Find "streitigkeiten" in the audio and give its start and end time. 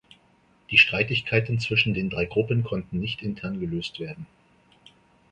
0.79-1.59